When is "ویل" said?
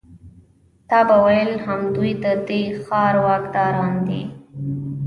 1.25-1.51